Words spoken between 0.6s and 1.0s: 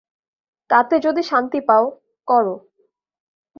তাতে